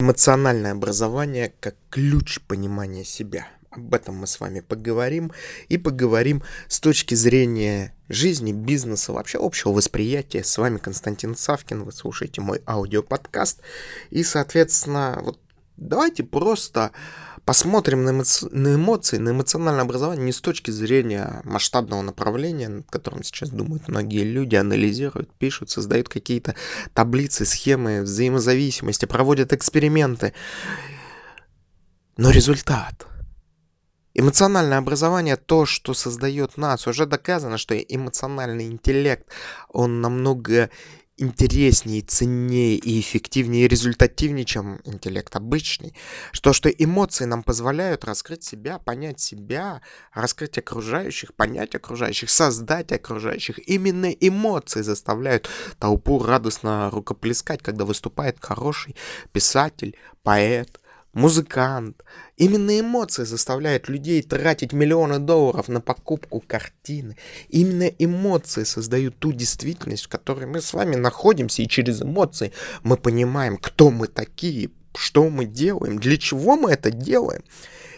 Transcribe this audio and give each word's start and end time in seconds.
Эмоциональное 0.00 0.70
образование 0.70 1.52
как 1.58 1.74
ключ 1.90 2.38
понимания 2.46 3.04
себя. 3.04 3.48
Об 3.70 3.92
этом 3.92 4.14
мы 4.14 4.28
с 4.28 4.38
вами 4.38 4.60
поговорим. 4.60 5.32
И 5.68 5.76
поговорим 5.76 6.44
с 6.68 6.78
точки 6.78 7.16
зрения 7.16 7.92
жизни, 8.08 8.52
бизнеса, 8.52 9.12
вообще 9.12 9.38
общего 9.38 9.72
восприятия. 9.72 10.44
С 10.44 10.56
вами 10.56 10.78
Константин 10.78 11.34
Савкин, 11.34 11.82
вы 11.82 11.90
слушаете 11.90 12.40
мой 12.40 12.62
аудиоподкаст. 12.64 13.60
И, 14.10 14.22
соответственно, 14.22 15.18
вот 15.20 15.40
давайте 15.76 16.22
просто 16.22 16.92
посмотрим 17.48 18.04
на, 18.04 18.10
эмоци... 18.10 18.46
на 18.52 18.74
эмоции, 18.74 19.16
на 19.16 19.30
эмоциональное 19.30 19.80
образование 19.80 20.22
не 20.22 20.32
с 20.32 20.40
точки 20.42 20.70
зрения 20.70 21.40
масштабного 21.44 22.02
направления, 22.02 22.68
над 22.68 22.90
которым 22.90 23.22
сейчас 23.22 23.48
думают 23.48 23.88
многие 23.88 24.22
люди, 24.22 24.54
анализируют, 24.54 25.32
пишут, 25.32 25.70
создают 25.70 26.10
какие-то 26.10 26.56
таблицы, 26.92 27.46
схемы 27.46 28.02
взаимозависимости, 28.02 29.06
проводят 29.06 29.54
эксперименты. 29.54 30.34
Но 32.18 32.28
результат. 32.28 33.06
Эмоциональное 34.18 34.78
образование, 34.78 35.36
то, 35.36 35.64
что 35.64 35.94
создает 35.94 36.56
нас, 36.56 36.88
уже 36.88 37.06
доказано, 37.06 37.56
что 37.56 37.78
эмоциональный 37.78 38.66
интеллект, 38.66 39.24
он 39.68 40.00
намного 40.00 40.70
интереснее, 41.18 42.02
ценнее 42.02 42.74
и 42.74 42.98
эффективнее 42.98 43.64
и 43.64 43.68
результативнее, 43.68 44.44
чем 44.44 44.80
интеллект 44.82 45.36
обычный. 45.36 45.94
Что, 46.32 46.52
что 46.52 46.68
эмоции 46.68 47.26
нам 47.26 47.44
позволяют 47.44 48.04
раскрыть 48.04 48.42
себя, 48.42 48.80
понять 48.80 49.20
себя, 49.20 49.82
раскрыть 50.12 50.58
окружающих, 50.58 51.32
понять 51.34 51.76
окружающих, 51.76 52.28
создать 52.28 52.90
окружающих. 52.90 53.60
Именно 53.68 54.10
эмоции 54.10 54.82
заставляют 54.82 55.48
толпу 55.78 56.20
радостно 56.20 56.90
рукоплескать, 56.90 57.62
когда 57.62 57.84
выступает 57.84 58.38
хороший 58.40 58.96
писатель, 59.30 59.96
поэт– 60.24 60.80
музыкант. 61.12 62.02
Именно 62.36 62.80
эмоции 62.80 63.24
заставляют 63.24 63.88
людей 63.88 64.22
тратить 64.22 64.72
миллионы 64.72 65.18
долларов 65.18 65.68
на 65.68 65.80
покупку 65.80 66.40
картины. 66.40 67.16
Именно 67.48 67.84
эмоции 67.98 68.64
создают 68.64 69.18
ту 69.18 69.32
действительность, 69.32 70.04
в 70.04 70.08
которой 70.08 70.46
мы 70.46 70.60
с 70.60 70.72
вами 70.72 70.96
находимся, 70.96 71.62
и 71.62 71.68
через 71.68 72.02
эмоции 72.02 72.52
мы 72.82 72.96
понимаем, 72.96 73.56
кто 73.56 73.90
мы 73.90 74.06
такие, 74.06 74.70
что 74.94 75.28
мы 75.28 75.44
делаем, 75.44 75.98
для 75.98 76.16
чего 76.16 76.56
мы 76.56 76.72
это 76.72 76.90
делаем. 76.90 77.42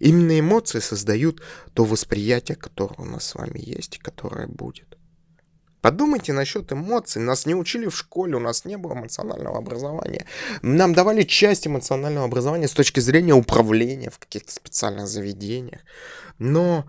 Именно 0.00 0.40
эмоции 0.40 0.80
создают 0.80 1.42
то 1.72 1.84
восприятие, 1.84 2.56
которое 2.56 2.96
у 2.98 3.04
нас 3.04 3.24
с 3.24 3.34
вами 3.34 3.60
есть 3.60 3.96
и 3.96 4.00
которое 4.00 4.46
будет. 4.46 4.98
Подумайте 5.84 6.32
насчет 6.32 6.72
эмоций. 6.72 7.20
Нас 7.20 7.44
не 7.44 7.54
учили 7.54 7.88
в 7.88 7.94
школе, 7.94 8.36
у 8.36 8.40
нас 8.40 8.64
не 8.64 8.78
было 8.78 8.94
эмоционального 8.94 9.58
образования. 9.58 10.24
Нам 10.62 10.94
давали 10.94 11.24
часть 11.24 11.66
эмоционального 11.66 12.24
образования 12.24 12.68
с 12.68 12.72
точки 12.72 13.00
зрения 13.00 13.34
управления 13.34 14.08
в 14.08 14.18
каких-то 14.18 14.50
специальных 14.50 15.06
заведениях. 15.06 15.82
Но 16.38 16.86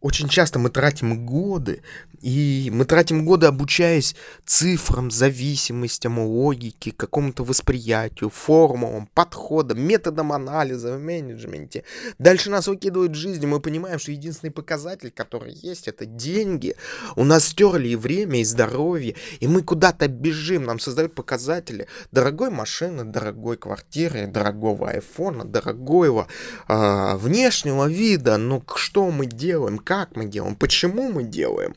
очень 0.00 0.28
часто 0.28 0.58
мы 0.58 0.70
тратим 0.70 1.26
годы, 1.26 1.82
и 2.20 2.70
мы 2.72 2.84
тратим 2.84 3.24
годы, 3.24 3.46
обучаясь 3.46 4.16
цифрам, 4.44 5.10
зависимостям, 5.10 6.18
логике, 6.18 6.92
какому-то 6.92 7.44
восприятию, 7.44 8.30
формулам, 8.30 9.08
подходам, 9.14 9.80
методам 9.80 10.32
анализа 10.32 10.96
в 10.96 11.00
менеджменте. 11.00 11.84
Дальше 12.18 12.50
нас 12.50 12.66
выкидывают 12.66 13.12
в 13.12 13.16
жизнь, 13.16 13.42
и 13.42 13.46
мы 13.46 13.60
понимаем, 13.60 13.98
что 13.98 14.12
единственный 14.12 14.50
показатель, 14.50 15.10
который 15.10 15.52
есть, 15.52 15.88
это 15.88 16.06
деньги. 16.06 16.74
У 17.16 17.24
нас 17.24 17.46
стерли 17.46 17.88
и 17.88 17.96
время, 17.96 18.40
и 18.40 18.44
здоровье, 18.44 19.14
и 19.40 19.46
мы 19.46 19.62
куда-то 19.62 20.08
бежим, 20.08 20.64
нам 20.64 20.78
создают 20.78 21.14
показатели 21.14 21.86
дорогой 22.12 22.50
машины, 22.50 23.04
дорогой 23.04 23.56
квартиры, 23.56 24.26
дорогого 24.26 24.90
айфона, 24.90 25.44
дорогого 25.44 26.26
э, 26.68 27.16
внешнего 27.16 27.88
вида. 27.88 28.38
Но 28.38 28.62
что 28.76 29.10
мы 29.10 29.26
делаем? 29.26 29.78
Как 29.88 30.16
мы 30.16 30.26
делаем, 30.26 30.54
почему 30.54 31.10
мы 31.10 31.22
делаем. 31.22 31.74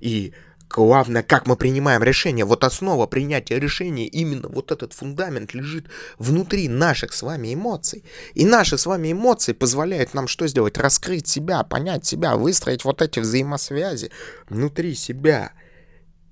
И 0.00 0.32
главное, 0.68 1.22
как 1.22 1.46
мы 1.46 1.54
принимаем 1.54 2.02
решения. 2.02 2.44
Вот 2.44 2.64
основа 2.64 3.06
принятия 3.06 3.60
решения, 3.60 4.08
именно 4.08 4.48
вот 4.48 4.72
этот 4.72 4.94
фундамент 4.94 5.54
лежит 5.54 5.86
внутри 6.18 6.66
наших 6.66 7.12
с 7.12 7.22
вами 7.22 7.54
эмоций. 7.54 8.02
И 8.34 8.44
наши 8.44 8.78
с 8.78 8.86
вами 8.86 9.12
эмоции 9.12 9.52
позволяют 9.52 10.12
нам 10.12 10.26
что 10.26 10.48
сделать? 10.48 10.76
Раскрыть 10.76 11.28
себя, 11.28 11.62
понять 11.62 12.04
себя, 12.04 12.34
выстроить 12.34 12.84
вот 12.84 13.00
эти 13.00 13.20
взаимосвязи 13.20 14.10
внутри 14.48 14.96
себя. 14.96 15.52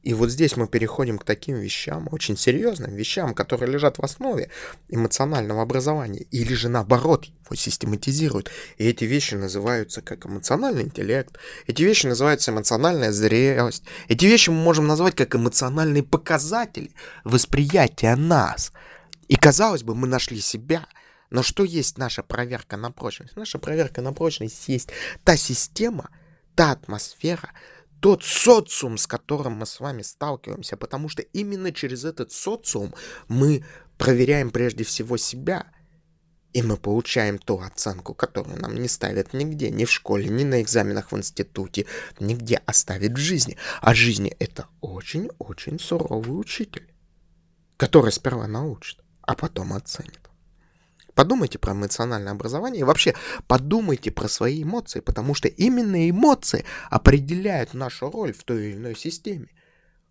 И 0.03 0.15
вот 0.15 0.31
здесь 0.31 0.57
мы 0.57 0.67
переходим 0.67 1.19
к 1.19 1.25
таким 1.25 1.57
вещам, 1.57 2.09
очень 2.11 2.37
серьезным 2.37 2.95
вещам, 2.95 3.35
которые 3.35 3.71
лежат 3.71 3.99
в 3.99 4.03
основе 4.03 4.51
эмоционального 4.89 5.61
образования, 5.63 6.27
или 6.31 6.55
же 6.55 6.69
наоборот 6.69 7.27
его 7.27 7.55
систематизируют. 7.55 8.51
И 8.79 8.87
эти 8.87 9.05
вещи 9.05 9.35
называются 9.35 10.01
как 10.01 10.25
эмоциональный 10.25 10.85
интеллект, 10.85 11.37
эти 11.67 11.83
вещи 11.83 12.07
называются 12.07 12.51
эмоциональная 12.51 13.13
зрелость, 13.13 13.85
эти 14.09 14.25
вещи 14.25 14.49
мы 14.49 14.57
можем 14.57 14.87
назвать 14.87 15.17
как 15.17 15.35
эмоциональные 15.35 16.03
показатели 16.03 16.93
восприятия 17.25 18.17
нас. 18.17 18.73
И 19.29 19.37
казалось 19.37 19.83
бы, 19.83 19.95
мы 19.95 20.07
нашли 20.07 20.41
себя, 20.41 20.87
но 21.29 21.43
что 21.43 21.63
есть 21.63 21.99
наша 21.99 22.23
проверка 22.23 22.77
на 22.77 22.91
прочность? 22.91 23.37
Наша 23.37 23.59
проверка 23.59 24.01
на 24.01 24.13
прочность 24.13 24.67
есть 24.69 24.89
та 25.25 25.37
система, 25.37 26.09
та 26.57 26.73
атмосфера, 26.73 27.51
тот 28.01 28.25
социум, 28.25 28.99
с 28.99 29.07
которым 29.07 29.55
мы 29.55 29.67
с 29.67 29.79
вами 29.79 30.03
сталкиваемся, 30.03 30.77
потому 30.77 31.09
что 31.09 31.23
именно 31.23 31.73
через 31.73 32.05
этот 32.05 32.33
социум 32.33 32.95
мы 33.29 33.65
проверяем 33.99 34.51
прежде 34.51 34.85
всего 34.85 35.17
себя, 35.17 35.67
и 36.53 36.63
мы 36.63 36.77
получаем 36.77 37.39
ту 37.39 37.61
оценку, 37.61 38.15
которую 38.15 38.59
нам 38.61 38.75
не 38.75 38.89
ставят 38.89 39.35
нигде, 39.35 39.71
ни 39.71 39.85
в 39.85 39.91
школе, 39.91 40.29
ни 40.29 40.43
на 40.43 40.63
экзаменах 40.63 41.13
в 41.13 41.17
институте, 41.17 41.87
нигде 42.19 42.57
оставить 42.67 43.13
в 43.13 43.19
жизни. 43.19 43.57
А 43.81 43.95
жизни 43.95 44.35
это 44.39 44.67
очень-очень 44.81 45.79
суровый 45.79 46.41
учитель, 46.41 46.93
который 47.77 48.13
сперва 48.13 48.49
научит, 48.49 48.99
а 49.23 49.37
потом 49.37 49.75
оценит. 49.75 50.30
Подумайте 51.21 51.59
про 51.59 51.75
эмоциональное 51.75 52.33
образование 52.33 52.81
и 52.81 52.85
вообще 52.85 53.15
подумайте 53.47 54.11
про 54.11 54.27
свои 54.27 54.63
эмоции, 54.63 55.01
потому 55.01 55.35
что 55.35 55.49
именно 55.49 56.09
эмоции 56.09 56.65
определяют 56.89 57.75
нашу 57.75 58.11
роль 58.11 58.33
в 58.33 58.43
той 58.43 58.71
или 58.71 58.77
иной 58.79 58.97
системе. 58.97 59.49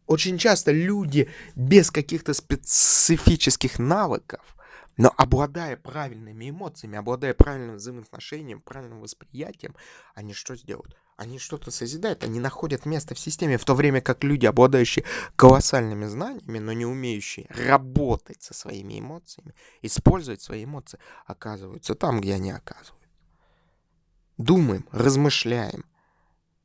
Очень 0.06 0.38
часто 0.38 0.72
люди 0.72 1.28
без 1.56 1.90
каких-то 1.90 2.36
специфических 2.36 3.80
навыков, 3.80 4.56
но 5.00 5.14
обладая 5.16 5.78
правильными 5.78 6.50
эмоциями, 6.50 6.98
обладая 6.98 7.34
правильным 7.34 7.78
взаимоотношением, 7.78 8.60
правильным 8.60 9.00
восприятием, 9.00 9.74
они 10.14 10.34
что 10.34 10.56
сделают? 10.56 10.96
они 11.16 11.38
что-то 11.38 11.70
созидают, 11.70 12.24
они 12.24 12.40
находят 12.40 12.86
место 12.86 13.14
в 13.14 13.20
системе, 13.20 13.58
в 13.58 13.66
то 13.66 13.76
время 13.76 14.00
как 14.00 14.24
люди, 14.24 14.46
обладающие 14.46 15.04
колоссальными 15.36 16.06
знаниями, 16.06 16.60
но 16.60 16.72
не 16.72 16.86
умеющие 16.86 17.46
работать 17.50 18.42
со 18.42 18.54
своими 18.54 19.02
эмоциями, 19.02 19.54
использовать 19.82 20.42
свои 20.42 20.64
эмоции, 20.64 20.98
оказываются 21.26 21.94
там, 21.94 22.22
где 22.22 22.36
они 22.36 22.52
оказываются. 22.52 23.10
Думаем, 24.38 24.88
размышляем, 24.94 25.84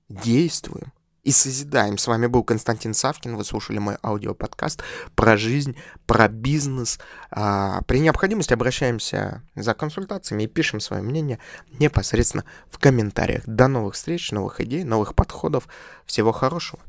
действуем– 0.09 0.93
и 1.25 1.33
созидаем. 1.33 1.99
С 1.99 2.07
вами 2.07 2.27
был 2.27 2.45
Константин 2.45 2.95
Савкин, 2.95 3.37
вы 3.37 3.45
слушали 3.45 3.79
мой 3.79 3.97
аудиоподкаст 4.03 4.83
про 5.15 5.37
жизнь, 5.37 5.77
про 6.07 6.29
бизнес. 6.29 7.01
А, 7.31 7.81
при 7.87 7.99
необходимости 7.99 8.53
обращаемся 8.53 9.43
за 9.55 9.75
консультациями 9.75 10.45
и 10.45 10.47
пишем 10.47 10.81
свое 10.81 11.03
мнение 11.03 11.39
непосредственно 11.79 12.45
в 12.71 12.79
комментариях. 12.79 13.43
До 13.47 13.69
новых 13.69 13.95
встреч, 13.95 14.31
новых 14.31 14.61
идей, 14.61 14.85
новых 14.85 15.15
подходов. 15.15 15.67
Всего 16.07 16.31
хорошего. 16.33 16.81